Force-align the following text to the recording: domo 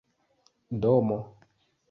domo 0.81 1.19